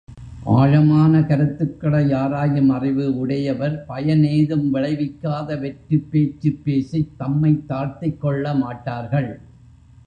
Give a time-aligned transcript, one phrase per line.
[0.51, 9.31] ஆழமான கருத்துகளை ஆராயும் அறிவு உடையவர் பயன் ஏதும் விளைவிக்காத வெற்றுப் பேச்சுப் பேசித் தம்மைத் தாழ்த்திக்கொள்ள மாட்டார்கள்.